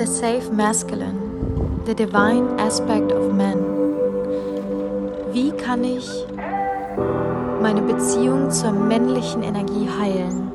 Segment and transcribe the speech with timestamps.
[0.00, 3.58] The Safe Masculine, The Divine Aspect of Men.
[5.30, 6.08] Wie kann ich
[7.60, 10.50] meine Beziehung zur männlichen Energie heilen?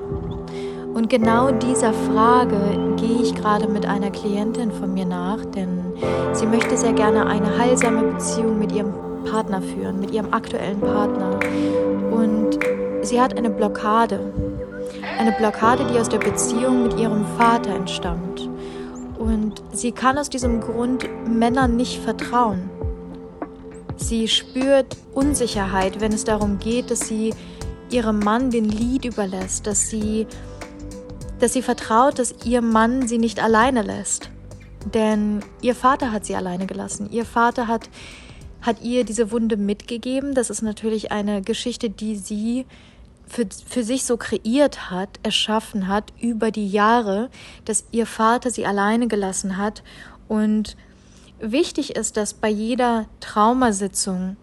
[0.96, 2.58] Und genau dieser Frage
[2.98, 5.94] gehe ich gerade mit einer Klientin von mir nach, denn
[6.34, 8.96] sie möchte sehr gerne eine heilsame Beziehung mit ihrem
[9.30, 11.40] Partner führen, mit ihrem aktuellen Partner.
[12.10, 12.58] Und
[13.04, 14.22] sie hat eine Blockade.
[15.20, 18.45] Eine Blockade, die aus der Beziehung mit ihrem Vater entstammt.
[19.86, 22.72] Sie kann aus diesem Grund Männern nicht vertrauen.
[23.98, 27.36] Sie spürt Unsicherheit, wenn es darum geht, dass sie
[27.92, 30.26] ihrem Mann den Lied überlässt, dass sie,
[31.40, 34.32] dass sie vertraut, dass ihr Mann sie nicht alleine lässt.
[34.92, 37.08] Denn ihr Vater hat sie alleine gelassen.
[37.12, 37.88] Ihr Vater hat,
[38.62, 40.34] hat ihr diese Wunde mitgegeben.
[40.34, 42.66] Das ist natürlich eine Geschichte, die sie
[43.28, 47.30] für, für sich so kreiert hat, erschaffen hat über die Jahre,
[47.66, 49.84] dass ihr Vater sie alleine gelassen hat.
[50.28, 50.76] Und
[51.40, 54.38] wichtig ist, dass bei jeder Traumasitzung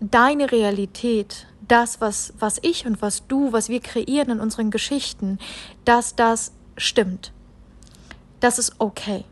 [0.00, 5.38] deine Realität, das, was, was ich und was du, was wir kreieren in unseren Geschichten,
[5.84, 7.32] dass das stimmt.
[8.40, 9.24] Das ist okay.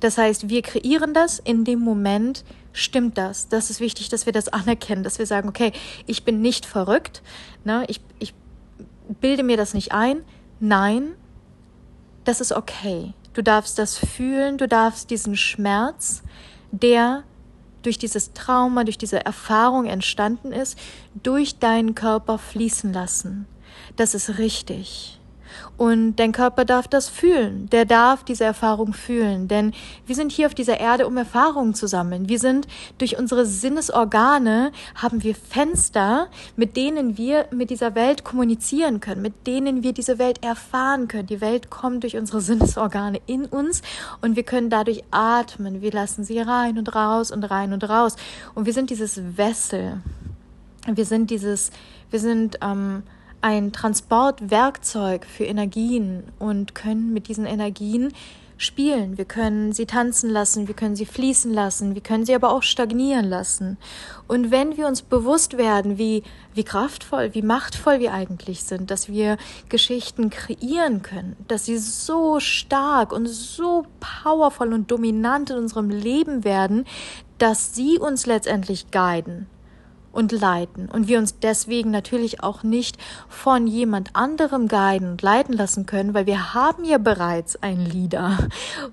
[0.00, 3.48] Das heißt, wir kreieren das in dem Moment, stimmt das.
[3.48, 5.72] Das ist wichtig, dass wir das anerkennen, dass wir sagen, okay,
[6.06, 7.22] ich bin nicht verrückt,
[7.64, 7.84] ne?
[7.88, 8.34] ich, ich
[9.20, 10.22] bilde mir das nicht ein.
[10.60, 11.14] Nein,
[12.24, 13.12] das ist okay.
[13.32, 16.22] Du darfst das fühlen, du darfst diesen Schmerz,
[16.70, 17.24] der
[17.82, 20.78] durch dieses Trauma, durch diese Erfahrung entstanden ist,
[21.22, 23.46] durch deinen Körper fließen lassen.
[23.96, 25.20] Das ist richtig.
[25.76, 27.68] Und dein Körper darf das fühlen.
[27.70, 29.48] Der darf diese Erfahrung fühlen.
[29.48, 29.72] Denn
[30.06, 32.28] wir sind hier auf dieser Erde, um Erfahrungen zu sammeln.
[32.28, 39.00] Wir sind durch unsere Sinnesorgane, haben wir Fenster, mit denen wir mit dieser Welt kommunizieren
[39.00, 41.26] können, mit denen wir diese Welt erfahren können.
[41.26, 43.82] Die Welt kommt durch unsere Sinnesorgane in uns
[44.20, 45.82] und wir können dadurch atmen.
[45.82, 48.16] Wir lassen sie rein und raus und rein und raus.
[48.54, 50.00] Und wir sind dieses Wessel.
[50.86, 51.70] Wir sind dieses,
[52.10, 53.02] wir sind, ähm,
[53.44, 58.14] ein Transportwerkzeug für Energien und können mit diesen Energien
[58.56, 59.18] spielen.
[59.18, 62.62] Wir können sie tanzen lassen, wir können sie fließen lassen, wir können sie aber auch
[62.62, 63.76] stagnieren lassen.
[64.28, 66.22] Und wenn wir uns bewusst werden, wie,
[66.54, 69.36] wie kraftvoll, wie machtvoll wir eigentlich sind, dass wir
[69.68, 76.44] Geschichten kreieren können, dass sie so stark und so powervoll und dominant in unserem Leben
[76.44, 76.86] werden,
[77.36, 79.48] dass sie uns letztendlich guiden
[80.14, 82.96] und leiten und wir uns deswegen natürlich auch nicht
[83.28, 88.38] von jemand anderem guiden und leiten lassen können, weil wir haben ja bereits ein Leader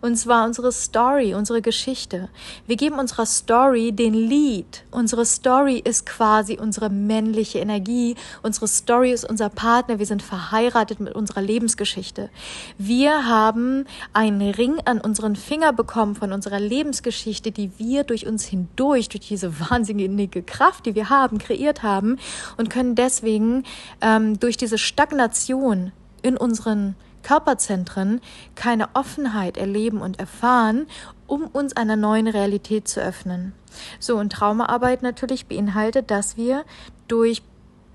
[0.02, 2.30] und zwar unsere Story, unsere Geschichte.
[2.68, 4.84] Wir geben unserer Story den Lead.
[4.92, 8.16] Unsere Story ist quasi unsere männliche Energie.
[8.42, 10.00] Unsere Story ist unser Partner.
[10.00, 12.30] Wir sind verheiratet mit unserer Lebensgeschichte.
[12.78, 18.46] Wir haben einen Ring an unseren Finger bekommen von unserer Lebensgeschichte, die wir durch uns
[18.46, 22.18] hindurch, durch diese wahnsinnige Kraft, die wir haben, kreiert haben
[22.58, 23.64] und können deswegen
[24.02, 25.92] ähm, durch diese Stagnation
[26.24, 28.20] in unseren Körperzentren
[28.56, 30.88] keine Offenheit erleben und erfahren,
[31.28, 33.54] um uns einer neuen Realität zu öffnen.
[34.00, 36.66] So, und Traumaarbeit natürlich beinhaltet, dass wir
[37.08, 37.44] durch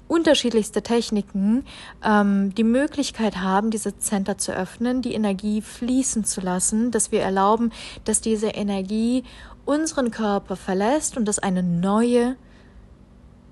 [0.09, 1.65] unterschiedlichste Techniken
[2.05, 7.23] ähm, die Möglichkeit haben, diese Center zu öffnen, die Energie fließen zu lassen, dass wir
[7.23, 7.73] erlauben,
[8.05, 9.25] dass diese Energie
[9.65, 12.37] unseren Körper verlässt und dass eine neue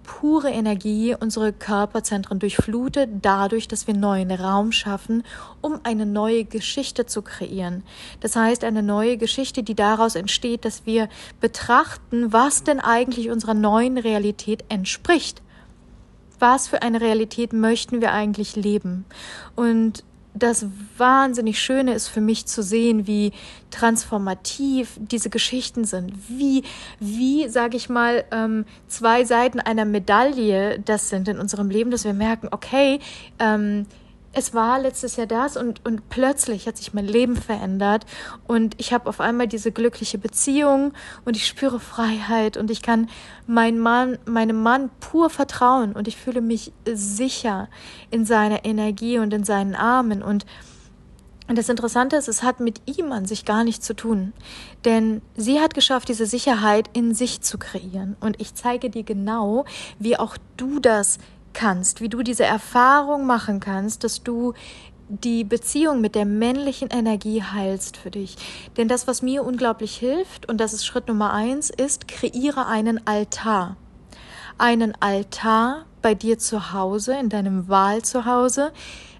[0.05, 5.25] pure Energie unsere Körperzentren durchflutet, dadurch, dass wir neuen Raum schaffen,
[5.61, 7.83] um eine neue Geschichte zu kreieren.
[8.21, 11.09] Das heißt, eine neue Geschichte, die daraus entsteht, dass wir
[11.41, 15.43] betrachten, was denn eigentlich unserer neuen Realität entspricht.
[16.39, 19.05] Was für eine Realität möchten wir eigentlich leben?
[19.57, 20.67] Und das
[20.99, 23.33] wahnsinnig Schöne ist für mich zu sehen, wie
[23.71, 26.65] transformativ diese Geschichten sind, wie,
[26.99, 32.05] wie, sage ich mal, ähm, zwei Seiten einer Medaille das sind in unserem Leben, dass
[32.05, 32.99] wir merken, okay,
[33.39, 33.87] ähm,
[34.35, 38.05] es war letztes Jahr das und, und plötzlich hat sich mein Leben verändert
[38.47, 40.93] und ich habe auf einmal diese glückliche Beziehung
[41.25, 43.09] und ich spüre Freiheit und ich kann
[43.47, 47.69] meinem Mann, meinem Mann pur vertrauen und ich fühle mich sicher
[48.11, 50.45] in seiner Energie und in seinen Armen und
[51.47, 54.33] und das Interessante ist, es hat mit ihm an sich gar nichts zu tun.
[54.87, 58.17] Denn sie hat geschafft, diese Sicherheit in sich zu kreieren.
[58.21, 59.67] Und ich zeige dir genau,
[59.99, 61.19] wie auch du das
[61.55, 64.53] kannst, wie du diese Erfahrung machen kannst, dass du
[65.09, 68.37] die Beziehung mit der männlichen Energie heilst für dich.
[68.77, 73.07] Denn das, was mir unglaublich hilft, und das ist Schritt Nummer eins, ist, kreiere einen
[73.07, 73.77] Altar.
[74.57, 78.73] Einen Altar bei dir zu Hause, in deinem Wahlzuhause,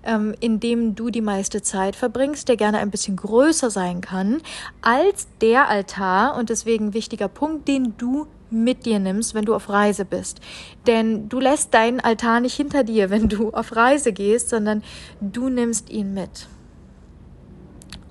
[0.05, 4.43] ähm, in dem du die meiste Zeit verbringst, der gerne ein bisschen größer sein kann
[4.83, 9.69] als der Altar und deswegen wichtiger Punkt, den du mit dir nimmst, wenn du auf
[9.69, 10.41] Reise bist.
[10.87, 14.83] Denn du lässt deinen Altar nicht hinter dir, wenn du auf Reise gehst, sondern
[15.21, 16.49] du nimmst ihn mit.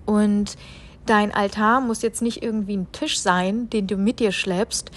[0.06, 0.58] Und
[1.06, 4.92] dein Altar muss jetzt nicht irgendwie ein Tisch sein, den du mit dir schleppst,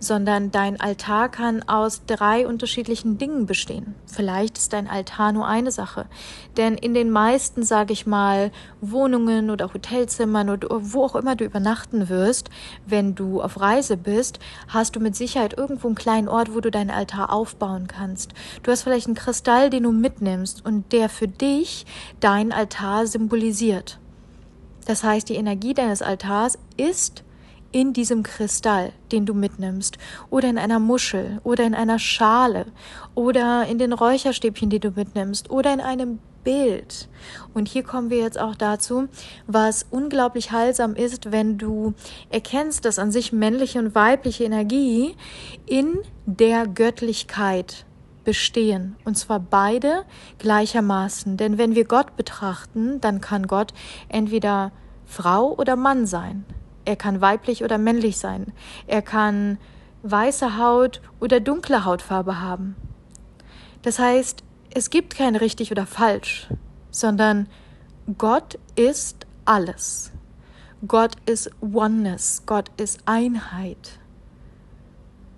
[0.00, 3.94] sondern dein Altar kann aus drei unterschiedlichen Dingen bestehen.
[4.06, 6.06] Vielleicht ist dein Altar nur eine Sache.
[6.56, 8.50] Denn in den meisten, sage ich mal,
[8.80, 12.50] Wohnungen oder Hotelzimmern oder wo auch immer du übernachten wirst,
[12.86, 16.70] wenn du auf Reise bist, hast du mit Sicherheit irgendwo einen kleinen Ort, wo du
[16.70, 18.32] deinen Altar aufbauen kannst.
[18.62, 21.84] Du hast vielleicht einen Kristall, den du mitnimmst und der für dich
[22.20, 23.98] dein Altar symbolisiert.
[24.86, 27.22] Das heißt, die Energie deines Altars ist
[27.72, 32.66] in diesem Kristall, den du mitnimmst, oder in einer Muschel, oder in einer Schale,
[33.14, 37.08] oder in den Räucherstäbchen, die du mitnimmst, oder in einem Bild.
[37.54, 39.08] Und hier kommen wir jetzt auch dazu,
[39.46, 41.94] was unglaublich heilsam ist, wenn du
[42.30, 45.14] erkennst, dass an sich männliche und weibliche Energie
[45.66, 47.84] in der Göttlichkeit
[48.24, 48.96] bestehen.
[49.04, 50.04] Und zwar beide
[50.38, 51.36] gleichermaßen.
[51.36, 53.72] Denn wenn wir Gott betrachten, dann kann Gott
[54.08, 54.72] entweder
[55.04, 56.44] Frau oder Mann sein.
[56.90, 58.52] Er kann weiblich oder männlich sein.
[58.88, 59.58] Er kann
[60.02, 62.74] weiße Haut oder dunkle Hautfarbe haben.
[63.82, 64.42] Das heißt,
[64.74, 66.48] es gibt kein richtig oder falsch,
[66.90, 67.46] sondern
[68.18, 70.10] Gott ist alles.
[70.88, 74.00] Gott ist Oneness, Gott ist Einheit.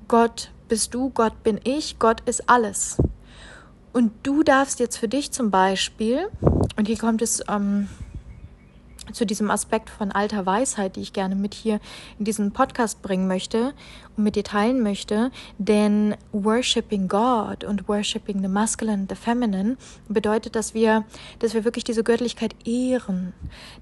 [0.09, 2.97] Gott bist du, Gott bin ich, Gott ist alles.
[3.93, 6.31] Und du darfst jetzt für dich zum Beispiel,
[6.79, 7.91] und hier kommt es ähm,
[9.13, 11.81] zu diesem Aspekt von alter Weisheit, die ich gerne mit hier
[12.19, 13.75] in diesen Podcast bringen möchte
[14.17, 15.31] und mit dir teilen möchte.
[15.59, 19.77] Denn Worshipping God und Worshipping the Masculine, the Feminine
[20.09, 21.05] bedeutet, dass wir,
[21.41, 23.33] dass wir wirklich diese Göttlichkeit ehren,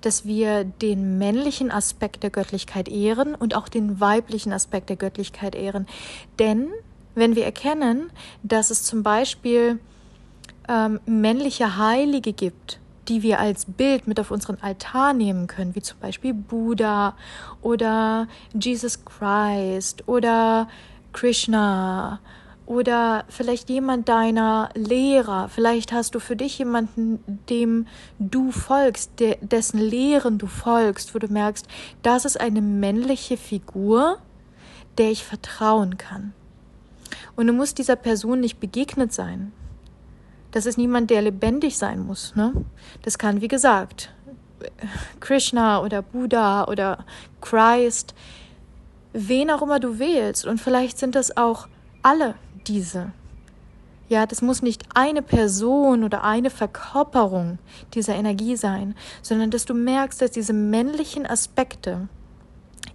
[0.01, 5.55] dass wir den männlichen Aspekt der Göttlichkeit ehren und auch den weiblichen Aspekt der Göttlichkeit
[5.55, 5.87] ehren.
[6.39, 6.69] Denn
[7.15, 8.11] wenn wir erkennen,
[8.43, 9.79] dass es zum Beispiel
[10.69, 12.80] ähm, männliche Heilige gibt,
[13.11, 17.17] die wir als Bild mit auf unseren Altar nehmen können, wie zum Beispiel Buddha
[17.61, 20.69] oder Jesus Christ oder
[21.13, 22.21] Krishna
[22.67, 25.49] oder vielleicht jemand deiner Lehrer.
[25.49, 27.19] Vielleicht hast du für dich jemanden,
[27.51, 27.89] dem
[28.21, 31.67] du folgst, der, dessen Lehren du folgst, wo du merkst,
[32.03, 34.19] das ist eine männliche Figur,
[34.99, 36.33] der ich vertrauen kann.
[37.35, 39.53] Und du musst dieser Person nicht begegnet sein.
[40.51, 42.35] Das ist niemand, der lebendig sein muss.
[42.35, 42.53] Ne?
[43.03, 44.13] Das kann, wie gesagt,
[45.21, 47.05] Krishna oder Buddha oder
[47.41, 48.15] Christ,
[49.13, 50.47] wen auch immer du wählst.
[50.47, 51.69] Und vielleicht sind das auch
[52.03, 52.35] alle
[52.67, 53.13] diese.
[54.09, 57.59] Ja, das muss nicht eine Person oder eine Verkörperung
[57.95, 62.09] dieser Energie sein, sondern dass du merkst, dass diese männlichen Aspekte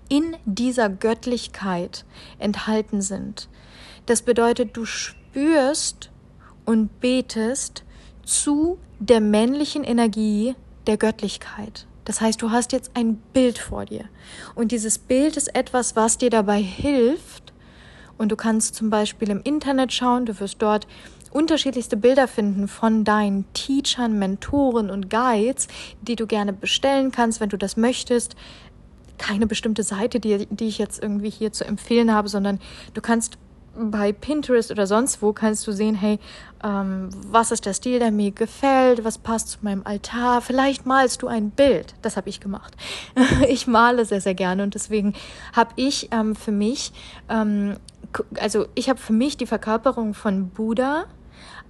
[0.09, 2.03] in dieser Göttlichkeit
[2.37, 3.47] enthalten sind.
[4.05, 6.11] Das bedeutet, du spürst,
[6.65, 7.83] und betest
[8.23, 10.55] zu der männlichen Energie
[10.87, 11.85] der Göttlichkeit.
[12.05, 14.05] Das heißt, du hast jetzt ein Bild vor dir.
[14.53, 17.53] Und dieses Bild ist etwas, was dir dabei hilft.
[18.17, 20.87] Und du kannst zum Beispiel im Internet schauen, du wirst dort
[21.31, 25.67] unterschiedlichste Bilder finden von deinen Teachern, Mentoren und Guides,
[26.01, 28.35] die du gerne bestellen kannst, wenn du das möchtest.
[29.17, 32.59] Keine bestimmte Seite, die, die ich jetzt irgendwie hier zu empfehlen habe, sondern
[32.93, 33.37] du kannst
[33.77, 36.19] bei Pinterest oder sonst wo kannst du sehen, hey,
[36.63, 40.41] ähm, was ist der Stil, der mir gefällt, was passt zu meinem Altar.
[40.41, 41.95] Vielleicht malst du ein Bild.
[42.01, 42.75] Das habe ich gemacht.
[43.47, 45.13] ich male sehr, sehr gerne und deswegen
[45.53, 46.91] habe ich ähm, für mich,
[47.29, 47.75] ähm,
[48.39, 51.05] also ich habe für mich die Verkörperung von Buddha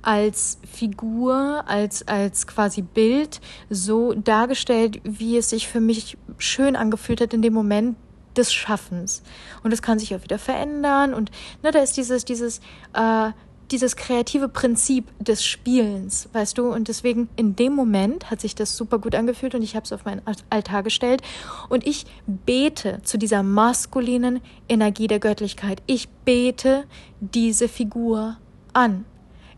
[0.06, 7.22] als Figur, als, als quasi Bild so dargestellt, wie es sich für mich schön angefühlt
[7.22, 7.98] hat in dem Moment,
[8.38, 9.24] des Schaffens.
[9.64, 11.14] Und es kann sich auch wieder verändern.
[11.14, 11.32] Und
[11.64, 12.60] ne, da ist dieses, dieses,
[12.94, 13.32] äh,
[13.72, 16.72] dieses kreative Prinzip des Spielens, weißt du?
[16.72, 19.94] Und deswegen in dem Moment hat sich das super gut angefühlt und ich habe es
[19.94, 21.22] auf meinen Altar gestellt.
[21.70, 25.82] Und ich bete zu dieser maskulinen Energie der Göttlichkeit.
[25.88, 26.86] Ich bete
[27.20, 28.38] diese Figur
[28.74, 29.06] an.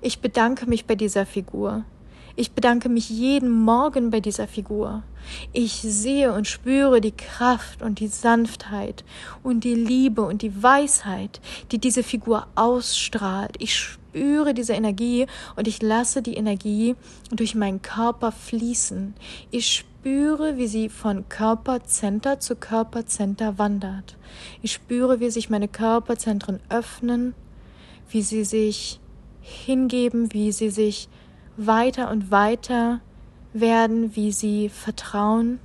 [0.01, 1.83] Ich bedanke mich bei dieser Figur.
[2.39, 5.01] Ich bedanke mich jeden Morgen bei dieser Figur.
[5.53, 9.03] Ich sehe und spüre die Kraft und die Sanftheit
[9.41, 11.41] und die Liebe und die Weisheit,
[11.71, 13.55] die diese Figur ausstrahlt.
[13.57, 15.25] Ich spüre diese Energie
[15.55, 16.95] und ich lasse die Energie
[17.31, 19.15] durch meinen Körper fließen.
[19.49, 24.15] Ich spüre, wie sie von Körperzenter zu Körperzenter wandert.
[24.61, 27.33] Ich spüre, wie sich meine Körperzentren öffnen,
[28.11, 28.99] wie sie sich
[29.41, 31.09] hingeben, wie sie sich
[31.57, 33.01] weiter und weiter
[33.53, 35.59] werden, wie sie vertrauen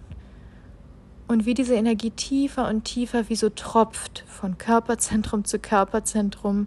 [1.28, 6.66] und wie diese Energie tiefer und tiefer wie so tropft von Körperzentrum zu Körperzentrum,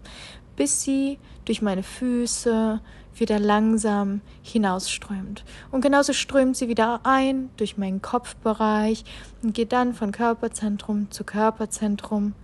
[0.56, 2.80] bis sie durch meine Füße
[3.14, 5.44] wieder langsam hinausströmt.
[5.70, 9.04] Und genauso strömt sie wieder ein durch meinen Kopfbereich
[9.42, 12.34] und geht dann von Körperzentrum zu Körperzentrum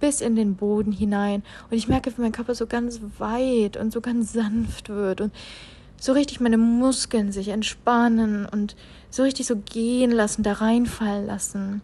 [0.00, 1.42] bis in den Boden hinein.
[1.70, 5.32] Und ich merke, wie mein Körper so ganz weit und so ganz sanft wird und
[6.00, 8.74] so richtig meine Muskeln sich entspannen und
[9.10, 11.82] so richtig so gehen lassen, da reinfallen lassen.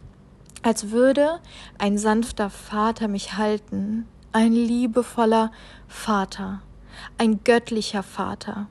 [0.62, 1.38] Als würde
[1.78, 5.52] ein sanfter Vater mich halten, ein liebevoller
[5.86, 6.62] Vater,
[7.18, 8.66] ein göttlicher Vater.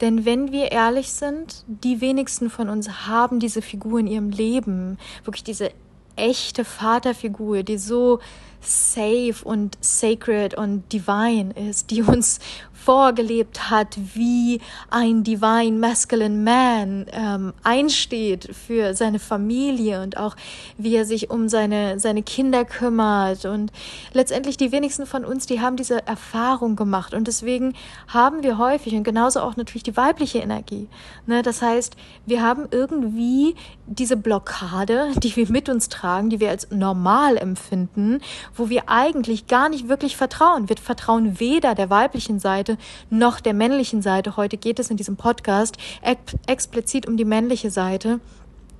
[0.00, 4.98] Denn wenn wir ehrlich sind, die wenigsten von uns haben diese Figur in ihrem Leben,
[5.24, 5.72] wirklich diese
[6.16, 8.20] echte Vaterfigur, die so
[8.60, 12.40] safe und sacred und divine ist, die uns
[12.88, 20.36] vorgelebt hat, wie ein divine masculine man ähm, einsteht für seine Familie und auch
[20.78, 23.44] wie er sich um seine, seine Kinder kümmert.
[23.44, 23.72] Und
[24.14, 27.12] letztendlich die wenigsten von uns, die haben diese Erfahrung gemacht.
[27.12, 27.74] Und deswegen
[28.06, 30.88] haben wir häufig und genauso auch natürlich die weibliche Energie.
[31.26, 31.42] Ne?
[31.42, 36.70] Das heißt, wir haben irgendwie diese Blockade, die wir mit uns tragen, die wir als
[36.70, 38.20] normal empfinden,
[38.58, 40.68] wo wir eigentlich gar nicht wirklich vertrauen.
[40.68, 42.76] Wir vertrauen weder der weiblichen Seite
[43.10, 44.36] noch der männlichen Seite.
[44.36, 48.20] Heute geht es in diesem Podcast ex explizit um die männliche Seite.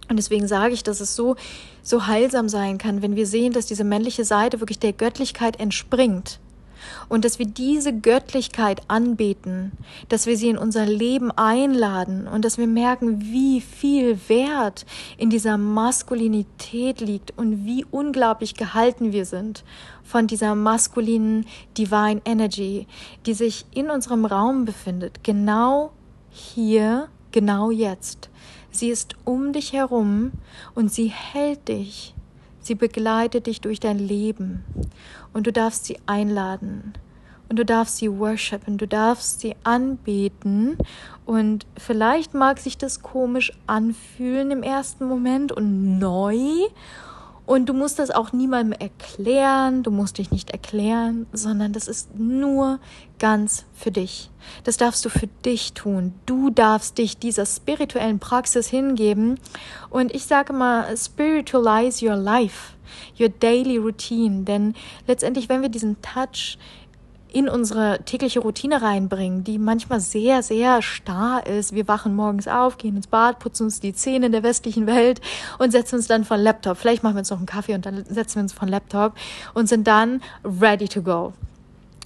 [0.08, 1.36] Und deswegen sage ich, dass es so,
[1.82, 6.40] so heilsam sein kann, wenn wir sehen, dass diese männliche Seite wirklich der Göttlichkeit entspringt
[7.08, 9.72] und dass wir diese Göttlichkeit anbeten,
[10.08, 15.30] dass wir sie in unser Leben einladen und dass wir merken, wie viel Wert in
[15.30, 19.64] dieser Maskulinität liegt und wie unglaublich gehalten wir sind
[20.02, 22.86] von dieser maskulinen Divine Energy,
[23.26, 25.92] die sich in unserem Raum befindet, genau
[26.30, 28.30] hier, genau jetzt.
[28.70, 30.32] Sie ist um dich herum
[30.74, 32.14] und sie hält dich
[32.68, 34.62] Sie begleitet dich durch dein Leben.
[35.32, 36.92] Und du darfst sie einladen.
[37.48, 40.76] Und du darfst sie worshipen, du darfst sie anbeten.
[41.24, 46.36] Und vielleicht mag sich das komisch anfühlen im ersten Moment und neu
[47.48, 52.14] und du musst das auch niemandem erklären, du musst dich nicht erklären, sondern das ist
[52.14, 52.78] nur
[53.18, 54.28] ganz für dich.
[54.64, 56.12] Das darfst du für dich tun.
[56.26, 59.40] Du darfst dich dieser spirituellen Praxis hingeben.
[59.88, 62.74] Und ich sage mal, spiritualize your life,
[63.18, 64.44] your daily routine.
[64.44, 64.74] Denn
[65.06, 66.58] letztendlich, wenn wir diesen Touch
[67.32, 71.74] in unsere tägliche Routine reinbringen, die manchmal sehr, sehr starr ist.
[71.74, 75.20] Wir wachen morgens auf, gehen ins Bad, putzen uns die Zähne in der westlichen Welt
[75.58, 76.78] und setzen uns dann von Laptop.
[76.78, 79.14] Vielleicht machen wir uns noch einen Kaffee und dann setzen wir uns von Laptop
[79.54, 81.32] und sind dann ready to go.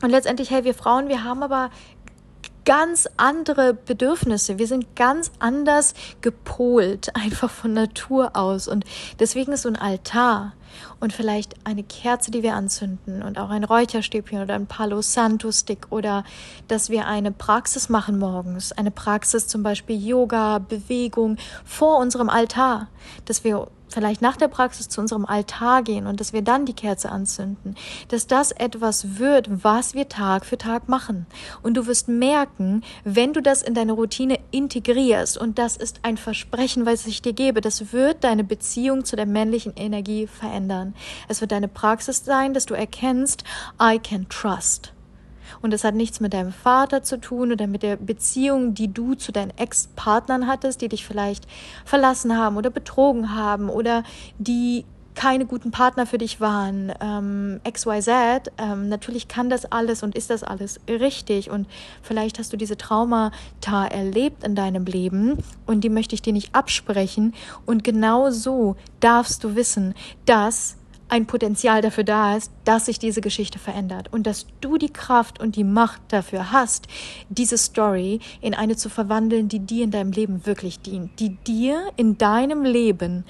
[0.02, 1.70] Und letztendlich, hey, wir Frauen, wir haben aber
[2.64, 4.58] ganz andere Bedürfnisse.
[4.58, 8.68] Wir sind ganz anders gepolt, einfach von Natur aus.
[8.68, 8.84] Und
[9.18, 10.52] deswegen ist so ein Altar
[11.00, 15.52] und vielleicht eine Kerze, die wir anzünden und auch ein Räucherstäbchen oder ein Palo Santo
[15.52, 16.24] Stick oder
[16.68, 22.88] dass wir eine Praxis machen morgens, eine Praxis zum Beispiel Yoga, Bewegung vor unserem Altar,
[23.26, 26.74] dass wir vielleicht nach der Praxis zu unserem Altar gehen und dass wir dann die
[26.74, 27.76] Kerze anzünden,
[28.08, 31.26] dass das etwas wird, was wir Tag für Tag machen.
[31.62, 36.16] Und du wirst merken, wenn du das in deine Routine integrierst, und das ist ein
[36.16, 40.94] Versprechen, was ich dir gebe, das wird deine Beziehung zu der männlichen Energie verändern.
[41.28, 43.44] Es wird deine Praxis sein, dass du erkennst,
[43.80, 44.92] I can trust.
[45.60, 49.14] Und es hat nichts mit deinem Vater zu tun oder mit der Beziehung, die du
[49.14, 51.46] zu deinen Ex-Partnern hattest, die dich vielleicht
[51.84, 54.04] verlassen haben oder betrogen haben oder
[54.38, 60.14] die keine guten Partner für dich waren, ähm, XYZ, ähm, natürlich kann das alles und
[60.14, 61.50] ist das alles richtig.
[61.50, 61.66] Und
[62.02, 66.54] vielleicht hast du diese Traumata erlebt in deinem Leben und die möchte ich dir nicht
[66.54, 67.34] absprechen.
[67.66, 69.94] Und genau so darfst du wissen,
[70.24, 70.76] dass
[71.12, 74.10] ein Potenzial dafür da ist, dass sich diese Geschichte verändert.
[74.12, 76.88] Und dass du die Kraft und die Macht dafür hast,
[77.28, 81.82] diese Story in eine zu verwandeln, die dir in deinem Leben wirklich dient, die dir
[81.96, 83.26] in deinem Leben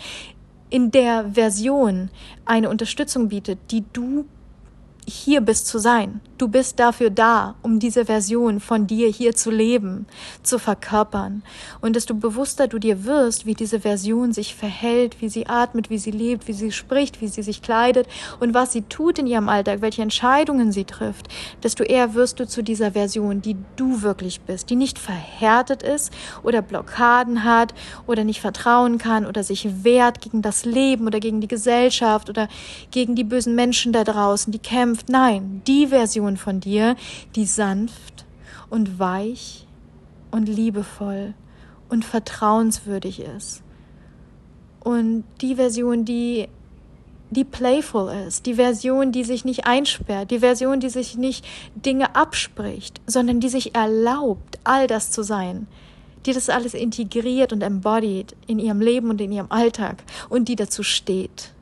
[0.71, 2.11] in der Version
[2.45, 4.27] eine Unterstützung bietet, die du
[5.07, 6.21] hier bist zu sein.
[6.39, 10.07] Du bist dafür da, um diese Version von dir hier zu leben,
[10.43, 11.43] zu verkörpern.
[11.81, 15.99] Und desto bewusster du dir wirst, wie diese Version sich verhält, wie sie atmet, wie
[15.99, 18.09] sie lebt, wie sie spricht, wie sie sich kleidet
[18.41, 21.29] und was sie tut in ihrem Alltag, welche Entscheidungen sie trifft,
[21.63, 26.13] desto eher wirst du zu dieser Version, die du wirklich bist, die nicht verhärtet ist
[26.43, 27.75] oder Blockaden hat
[28.07, 32.49] oder nicht vertrauen kann oder sich wehrt gegen das Leben oder gegen die Gesellschaft oder
[32.91, 35.09] gegen die bösen Menschen da draußen, die kämpfen sanft.
[35.09, 36.97] Nein, die Version von dir,
[37.35, 38.25] die sanft
[38.71, 39.67] und weich
[40.31, 41.35] und liebevoll
[41.89, 43.63] und vertrauenswürdig ist.
[44.81, 46.49] Und die Version, die
[47.31, 52.15] die playful ist, die Version, die sich nicht einsperrt, die Version, die sich nicht Dinge
[52.15, 55.67] abspricht, sondern die sich erlaubt, all das zu sein,
[56.27, 60.57] die das alles integriert und embodied in ihrem Leben und in ihrem Alltag und die
[60.57, 61.55] dazu steht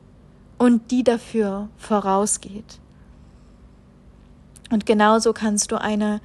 [0.57, 2.80] und die dafür vorausgeht.
[4.71, 6.21] Und genauso kannst du eine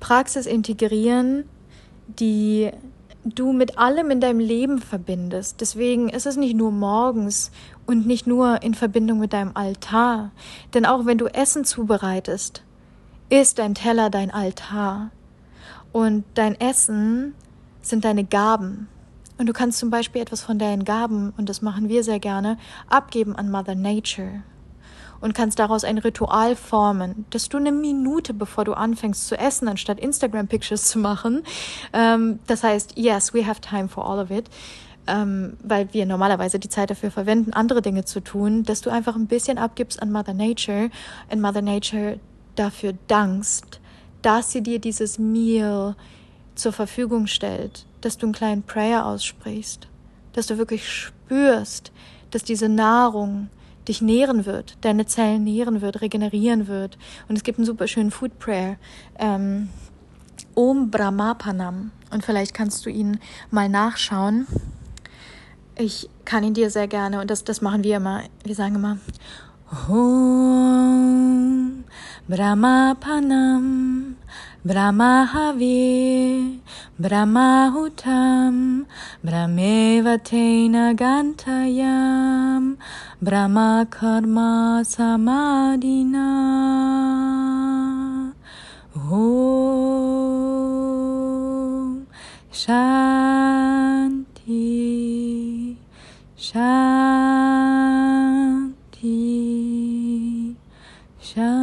[0.00, 1.44] Praxis integrieren,
[2.06, 2.70] die
[3.24, 5.60] du mit allem in deinem Leben verbindest.
[5.60, 7.50] Deswegen ist es nicht nur morgens
[7.86, 10.32] und nicht nur in Verbindung mit deinem Altar.
[10.74, 12.62] Denn auch wenn du Essen zubereitest,
[13.30, 15.10] ist dein Teller dein Altar.
[15.92, 17.34] Und dein Essen
[17.80, 18.88] sind deine Gaben.
[19.38, 22.58] Und du kannst zum Beispiel etwas von deinen Gaben, und das machen wir sehr gerne,
[22.88, 24.42] abgeben an Mother Nature
[25.24, 29.68] und kannst daraus ein Ritual formen, dass du eine Minute, bevor du anfängst zu essen,
[29.68, 31.44] anstatt Instagram-Pictures zu machen,
[31.94, 34.50] ähm, das heißt, yes, we have time for all of it,
[35.06, 39.16] ähm, weil wir normalerweise die Zeit dafür verwenden, andere Dinge zu tun, dass du einfach
[39.16, 40.90] ein bisschen abgibst an Mother Nature
[41.32, 42.20] und Mother Nature
[42.54, 43.80] dafür dankst,
[44.20, 45.96] dass sie dir dieses Meal
[46.54, 49.88] zur Verfügung stellt, dass du einen kleinen Prayer aussprichst,
[50.34, 51.92] dass du wirklich spürst,
[52.30, 53.48] dass diese Nahrung
[53.88, 56.98] dich nähren wird, deine Zellen nähren wird, regenerieren wird.
[57.28, 58.76] Und es gibt einen super schönen Food Prayer.
[59.18, 59.68] Ähm,
[60.54, 61.90] Om Brahmapanam.
[62.10, 63.18] Und vielleicht kannst du ihn
[63.50, 64.46] mal nachschauen.
[65.76, 68.22] Ich kann ihn dir sehr gerne, und das, das machen wir immer.
[68.44, 68.98] Wir sagen immer
[69.88, 71.84] Om
[72.28, 74.16] Brahmapanam
[74.64, 76.56] Brahmahavi
[76.98, 78.86] Brahmahutam
[79.22, 82.78] Brahmevatena Gantayam
[83.20, 86.24] Brahma Karma Samadina
[88.96, 89.26] Om
[92.50, 93.36] Shanti
[96.38, 97.04] Shanti
[101.20, 101.53] Shanti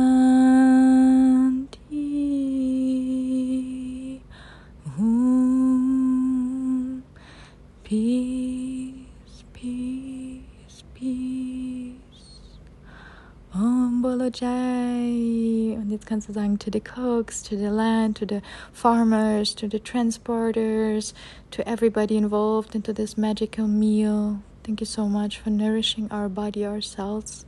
[14.33, 15.77] Jai.
[15.77, 18.41] Und jetzt kannst du sagen, to the cooks, to the land, to the
[18.73, 21.13] farmers, to the transporters,
[21.51, 24.39] to everybody involved into this magical meal.
[24.63, 27.45] Thank you so much for nourishing our body, ourselves,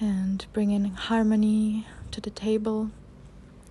[0.00, 2.90] and bringing harmony to the table.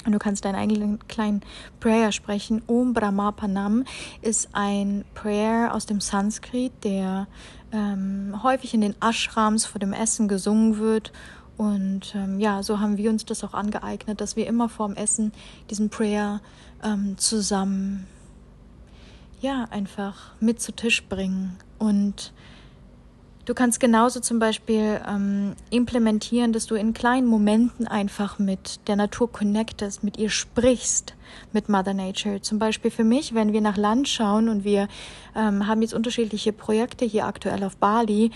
[0.05, 1.41] Und du kannst deinen eigenen kleinen
[1.79, 2.63] Prayer sprechen.
[2.65, 3.85] Om Brahmapanam
[4.21, 7.27] ist ein Prayer aus dem Sanskrit, der
[7.71, 11.11] ähm, häufig in den Ashrams vor dem Essen gesungen wird.
[11.61, 14.95] Und ähm, ja, so haben wir uns das auch angeeignet, dass wir immer vor dem
[14.95, 15.31] Essen
[15.69, 16.41] diesen Prayer
[16.83, 18.07] ähm, zusammen,
[19.41, 21.57] ja, einfach mit zu Tisch bringen.
[21.77, 22.33] Und
[23.45, 28.95] Du kannst genauso zum Beispiel ähm, implementieren, dass du in kleinen Momenten einfach mit der
[28.95, 31.15] Natur connectest, mit ihr sprichst,
[31.51, 32.41] mit Mother Nature.
[32.41, 34.87] Zum Beispiel für mich, wenn wir nach Land schauen und wir
[35.35, 38.29] ähm, haben jetzt unterschiedliche Projekte hier aktuell auf Bali,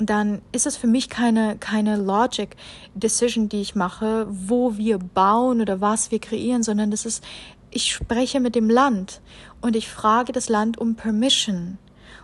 [0.00, 2.56] dann ist es für mich keine, keine Logic
[2.94, 7.22] Decision, die ich mache, wo wir bauen oder was wir kreieren, sondern das ist,
[7.70, 9.20] ich spreche mit dem Land
[9.60, 11.78] und ich frage das Land um Permission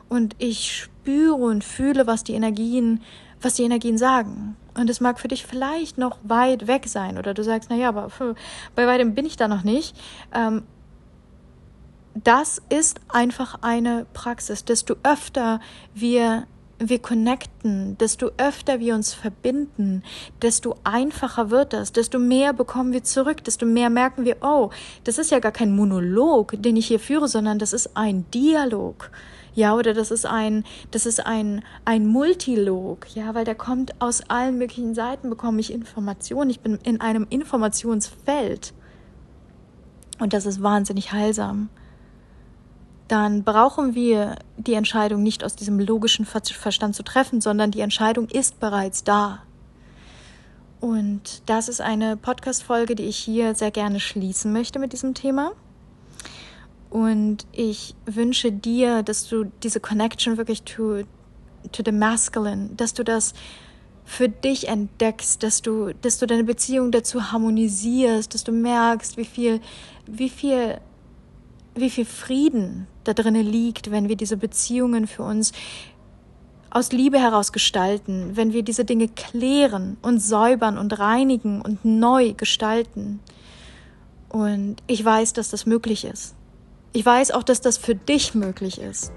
[0.08, 3.02] und ich spüre und fühle, was die Energien,
[3.40, 4.56] was die Energien sagen.
[4.74, 7.88] Und es mag für dich vielleicht noch weit weg sein oder du sagst, na ja,
[7.88, 8.10] aber
[8.74, 9.96] bei weitem bin ich da noch nicht.
[10.32, 10.62] Ähm,
[12.14, 14.64] das ist einfach eine Praxis.
[14.64, 15.60] Desto öfter
[15.94, 16.46] wir
[16.78, 20.02] wir connecten, desto öfter wir uns verbinden,
[20.42, 24.70] desto einfacher wird das, desto mehr bekommen wir zurück, desto mehr merken wir, oh,
[25.04, 29.10] das ist ja gar kein Monolog, den ich hier führe, sondern das ist ein Dialog.
[29.54, 30.62] Ja, oder das ist ein,
[30.92, 35.72] das ist ein, ein Multilog, ja, weil der kommt aus allen möglichen Seiten, bekomme ich
[35.72, 36.50] Informationen.
[36.50, 38.72] Ich bin in einem Informationsfeld.
[40.20, 41.70] Und das ist wahnsinnig heilsam.
[43.08, 48.28] Dann brauchen wir die Entscheidung nicht aus diesem logischen Verstand zu treffen, sondern die Entscheidung
[48.28, 49.42] ist bereits da.
[50.80, 55.52] Und das ist eine Podcast-Folge, die ich hier sehr gerne schließen möchte mit diesem Thema.
[56.90, 61.02] Und ich wünsche dir, dass du diese Connection wirklich to,
[61.72, 63.34] to the masculine, dass du das
[64.04, 69.26] für dich entdeckst, dass du, dass du deine Beziehung dazu harmonisierst, dass du merkst, wie
[69.26, 69.60] viel,
[70.06, 70.78] wie viel,
[71.74, 75.52] wie viel Frieden da drinnen liegt, wenn wir diese Beziehungen für uns
[76.70, 82.34] aus Liebe heraus gestalten, wenn wir diese Dinge klären und säubern und reinigen und neu
[82.34, 83.20] gestalten.
[84.28, 86.34] Und ich weiß, dass das möglich ist.
[86.92, 89.12] Ich weiß auch, dass das für dich möglich ist.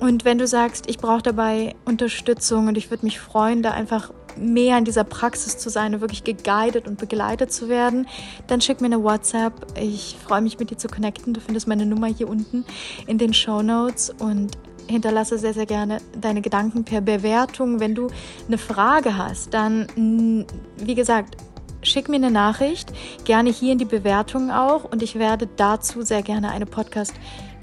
[0.00, 4.12] Und wenn du sagst, ich brauche dabei Unterstützung und ich würde mich freuen, da einfach
[4.36, 8.06] mehr in dieser Praxis zu sein und wirklich geguided und begleitet zu werden,
[8.46, 9.52] dann schick mir eine WhatsApp.
[9.80, 11.34] Ich freue mich mit dir zu connecten.
[11.34, 12.64] Du findest meine Nummer hier unten
[13.06, 17.80] in den Show Notes und hinterlasse sehr, sehr gerne deine Gedanken per Bewertung.
[17.80, 18.08] Wenn du
[18.46, 20.44] eine Frage hast, dann,
[20.76, 21.36] wie gesagt,
[21.82, 22.92] schick mir eine Nachricht,
[23.24, 26.66] gerne hier in die Bewertung auch und ich werde dazu sehr gerne eine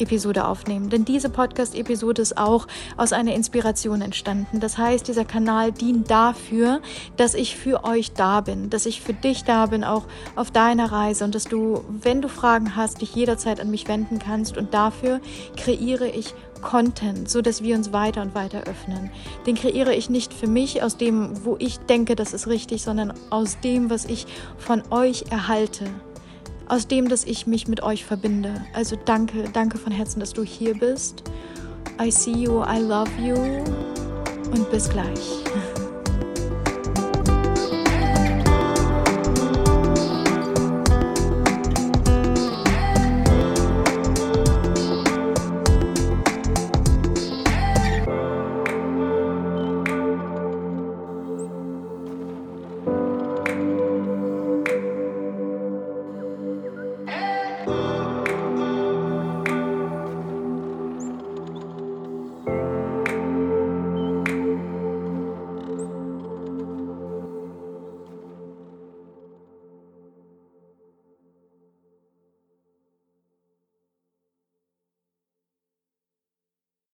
[0.01, 0.89] Podcast-Episode aufnehmen.
[0.89, 4.59] Denn diese Podcast-Episode ist auch aus einer Inspiration entstanden.
[4.59, 6.81] Das heißt, dieser Kanal dient dafür,
[7.17, 10.91] dass ich für euch da bin, dass ich für dich da bin, auch auf deiner
[10.91, 14.73] Reise und dass du, wenn du Fragen hast, dich jederzeit an mich wenden kannst und
[14.73, 15.21] dafür
[15.55, 19.09] kreiere ich Content, so dass wir uns weiter und weiter öffnen.
[19.47, 23.13] Den kreiere ich nicht für mich aus dem, wo ich denke, das ist richtig, sondern
[23.29, 25.85] aus dem, was ich von euch erhalte.
[26.71, 28.63] Aus dem, dass ich mich mit euch verbinde.
[28.71, 31.21] Also danke, danke von Herzen, dass du hier bist.
[32.01, 33.35] I see you, I love you
[34.53, 35.43] und bis gleich.